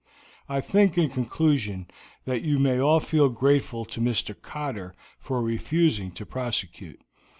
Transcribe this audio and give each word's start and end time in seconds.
I 0.49 0.61
think, 0.61 0.97
in 0.97 1.11
conclusion, 1.11 1.87
that 2.25 2.41
you 2.41 2.57
may 2.57 2.79
all 2.79 2.99
feel 2.99 3.29
grateful 3.29 3.85
to 3.85 4.01
Mr. 4.01 4.35
Cotter 4.41 4.95
for 5.19 5.43
refusing 5.43 6.09
to 6.13 6.25
prosecute. 6.25 6.99